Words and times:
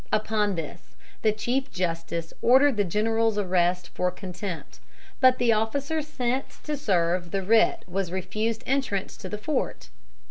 Upon 0.11 0.55
this, 0.55 0.95
the 1.21 1.31
chief 1.31 1.71
justice 1.71 2.33
ordered 2.41 2.75
the 2.75 2.83
general's 2.83 3.37
arrest 3.37 3.89
for 3.89 4.09
contempt, 4.09 4.79
but 5.19 5.37
the 5.37 5.53
officer 5.53 6.01
sent 6.01 6.49
to 6.63 6.75
serve 6.75 7.29
the 7.29 7.43
writ 7.43 7.83
was 7.87 8.11
refused 8.11 8.63
entrance 8.65 9.15
to 9.17 9.29
the 9.29 9.37
fort. 9.37 9.89